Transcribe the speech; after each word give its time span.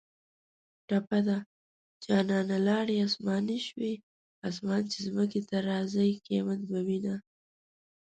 ټپه 0.87 1.19
ده: 1.27 1.37
جانانه 2.05 2.57
لاړې 2.67 2.95
اسماني 3.07 3.59
شوې 3.67 3.93
اسمان 4.49 4.81
چې 4.91 4.97
ځمکې 5.07 5.41
ته 5.49 5.57
راځۍ 5.69 6.11
قیامت 6.25 6.59
به 6.69 6.79
وینه 6.87 7.15